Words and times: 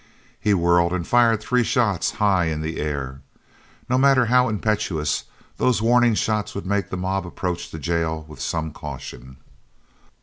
He 0.39 0.55
whirled 0.55 0.93
and 0.93 1.05
fired 1.07 1.39
three 1.41 1.63
shots 1.63 2.13
high 2.13 2.45
in 2.45 2.61
the 2.61 2.79
air. 2.79 3.21
No 3.87 3.99
matter 3.99 4.25
how 4.25 4.49
impetuous, 4.49 5.25
those 5.57 5.79
warning 5.79 6.15
shots 6.15 6.55
would 6.55 6.65
make 6.65 6.89
the 6.89 6.97
mob 6.97 7.27
approach 7.27 7.69
the 7.69 7.77
jail 7.77 8.25
with 8.27 8.41
some 8.41 8.71
caution. 8.73 9.37